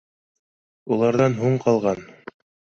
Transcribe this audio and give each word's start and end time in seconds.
Уларҙан 0.95 1.37
һуң 1.45 1.61
ҡалған 1.69 2.05